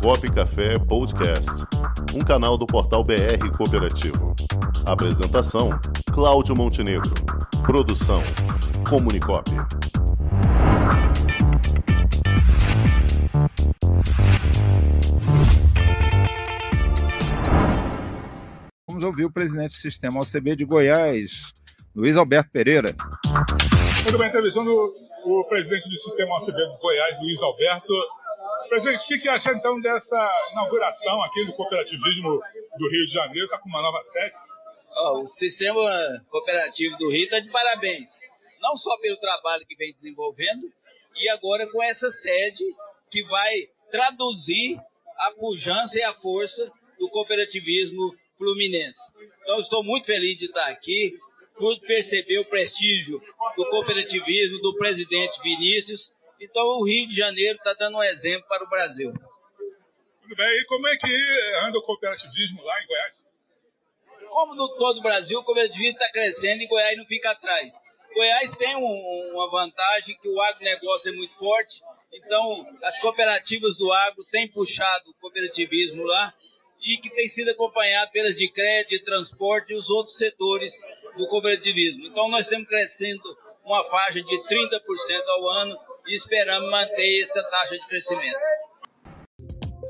Cop 0.00 0.30
Café 0.32 0.78
Podcast, 0.78 1.50
um 2.14 2.20
canal 2.20 2.56
do 2.56 2.66
portal 2.66 3.02
BR 3.04 3.50
Cooperativo. 3.56 4.34
Apresentação: 4.86 5.70
Cláudio 6.12 6.54
Montenegro. 6.54 7.12
Produção: 7.64 8.22
Comunicop. 8.88 9.50
Vamos 18.88 19.04
ouvir 19.04 19.24
o 19.24 19.32
presidente 19.32 19.70
do 19.70 19.74
sistema 19.74 20.20
OCB 20.20 20.56
de 20.56 20.64
Goiás, 20.64 21.52
Luiz 21.94 22.16
Alberto 22.16 22.50
Pereira. 22.52 22.94
Muito 24.04 24.18
bem, 24.18 24.28
entrevistando 24.28 24.70
o 25.24 25.44
presidente 25.48 25.88
do 25.88 25.96
sistema 25.96 26.36
OCB 26.38 26.56
de 26.56 26.78
Goiás, 26.80 27.18
Luiz 27.20 27.42
Alberto. 27.42 28.21
Presidente, 28.72 29.04
o 29.04 29.06
que, 29.06 29.18
que 29.18 29.28
acha 29.28 29.52
então 29.52 29.78
dessa 29.82 30.48
inauguração 30.50 31.22
aqui 31.24 31.44
do 31.44 31.52
cooperativismo 31.52 32.40
do 32.78 32.88
Rio 32.88 33.06
de 33.06 33.12
Janeiro? 33.12 33.44
Está 33.44 33.58
com 33.58 33.68
uma 33.68 33.82
nova 33.82 34.02
sede? 34.02 34.34
Oh, 34.96 35.18
o 35.20 35.28
sistema 35.28 35.82
cooperativo 36.30 36.96
do 36.96 37.10
Rio 37.10 37.24
está 37.24 37.38
de 37.38 37.50
parabéns. 37.50 38.08
Não 38.62 38.74
só 38.74 38.96
pelo 38.96 39.18
trabalho 39.18 39.66
que 39.66 39.76
vem 39.76 39.92
desenvolvendo, 39.92 40.72
e 41.16 41.28
agora 41.28 41.66
com 41.66 41.82
essa 41.82 42.10
sede 42.10 42.64
que 43.10 43.22
vai 43.24 43.52
traduzir 43.90 44.80
a 45.18 45.32
pujança 45.32 45.98
e 45.98 46.02
a 46.04 46.14
força 46.14 46.72
do 46.98 47.10
cooperativismo 47.10 48.16
fluminense. 48.38 49.00
Então, 49.42 49.60
estou 49.60 49.84
muito 49.84 50.06
feliz 50.06 50.38
de 50.38 50.46
estar 50.46 50.68
aqui, 50.68 51.12
por 51.58 51.78
perceber 51.80 52.38
o 52.38 52.48
prestígio 52.48 53.20
do 53.54 53.68
cooperativismo 53.68 54.60
do 54.60 54.74
presidente 54.78 55.42
Vinícius. 55.42 56.10
Então, 56.42 56.64
o 56.64 56.84
Rio 56.84 57.06
de 57.06 57.14
Janeiro 57.14 57.56
está 57.56 57.72
dando 57.74 57.98
um 57.98 58.02
exemplo 58.02 58.44
para 58.48 58.64
o 58.64 58.68
Brasil. 58.68 59.12
Muito 59.12 60.36
bem, 60.36 60.58
e 60.58 60.64
como 60.66 60.88
é 60.88 60.96
que 60.96 61.06
anda 61.66 61.78
o 61.78 61.82
cooperativismo 61.82 62.62
lá 62.64 62.82
em 62.82 62.86
Goiás? 62.88 63.14
Como 64.28 64.54
no 64.56 64.68
todo 64.76 64.98
o 64.98 65.02
Brasil, 65.02 65.38
o 65.38 65.44
cooperativismo 65.44 65.92
está 65.92 66.10
crescendo 66.10 66.62
e 66.62 66.66
Goiás 66.66 66.98
não 66.98 67.06
fica 67.06 67.30
atrás. 67.30 67.72
Goiás 68.12 68.56
tem 68.56 68.74
um, 68.76 69.30
uma 69.34 69.48
vantagem 69.50 70.18
que 70.18 70.28
o 70.28 70.40
agronegócio 70.40 71.12
é 71.12 71.16
muito 71.16 71.34
forte, 71.36 71.80
então 72.12 72.66
as 72.82 72.98
cooperativas 73.00 73.76
do 73.78 73.92
agro 73.92 74.24
têm 74.30 74.48
puxado 74.48 75.10
o 75.10 75.14
cooperativismo 75.20 76.02
lá 76.02 76.34
e 76.82 76.96
que 76.98 77.10
tem 77.10 77.28
sido 77.28 77.52
acompanhado 77.52 78.10
pelas 78.10 78.34
de 78.34 78.48
crédito, 78.48 78.90
de 78.90 79.04
transporte 79.04 79.72
e 79.72 79.76
os 79.76 79.88
outros 79.88 80.16
setores 80.16 80.72
do 81.16 81.26
cooperativismo. 81.28 82.06
Então 82.06 82.28
nós 82.28 82.46
estamos 82.46 82.68
crescendo 82.68 83.22
uma 83.64 83.84
faixa 83.84 84.20
de 84.20 84.36
30% 84.48 85.28
ao 85.28 85.48
ano 85.48 85.91
e 86.06 86.16
esperamos 86.16 86.70
manter 86.70 87.22
essa 87.22 87.42
taxa 87.44 87.78
de 87.78 87.86
crescimento. 87.86 88.38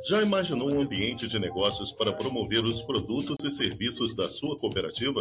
Já 0.09 0.23
imaginou 0.23 0.73
um 0.73 0.81
ambiente 0.81 1.29
de 1.29 1.39
negócios 1.39 1.93
para 1.93 2.13
promover 2.13 2.65
os 2.65 2.83
produtos 2.83 3.37
e 3.45 3.51
serviços 3.51 4.17
da 4.17 4.29
sua 4.29 4.57
cooperativa? 4.57 5.21